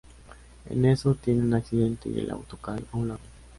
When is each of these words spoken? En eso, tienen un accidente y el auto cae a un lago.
En 0.71 0.85
eso, 0.85 1.13
tienen 1.13 1.43
un 1.45 1.53
accidente 1.53 2.09
y 2.09 2.17
el 2.21 2.31
auto 2.31 2.57
cae 2.57 2.83
a 2.91 2.97
un 2.97 3.09
lago. 3.09 3.21